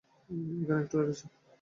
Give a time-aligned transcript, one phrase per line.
[0.61, 1.25] এখানে একটু লেগেছে।